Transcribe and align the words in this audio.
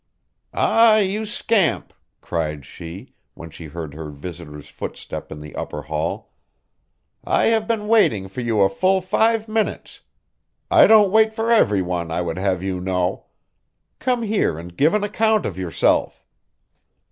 "Ah, 0.55 0.97
you 0.97 1.27
scamp!" 1.27 1.93
cried 2.21 2.65
she, 2.65 3.13
when 3.35 3.51
she 3.51 3.65
heard 3.67 3.93
her 3.93 4.09
visitor's 4.09 4.67
footstep 4.67 5.31
in 5.31 5.41
the 5.41 5.55
upper 5.55 5.83
hall, 5.83 6.33
"I 7.23 7.43
have 7.53 7.67
been 7.67 7.87
waiting 7.87 8.27
for 8.27 8.41
you 8.41 8.61
a 8.61 8.67
full 8.69 8.99
five 9.01 9.47
minutes. 9.47 10.01
I 10.71 10.87
don't 10.87 11.11
wait 11.11 11.35
for 11.35 11.51
every 11.51 11.83
one, 11.83 12.09
I 12.09 12.21
would 12.21 12.39
have 12.39 12.63
you 12.63 12.79
know. 12.81 13.27
Come 13.99 14.23
here 14.23 14.57
and 14.57 14.75
give 14.75 14.95
an 14.95 15.03
account 15.03 15.45
of 15.45 15.55
yourself." 15.55 16.25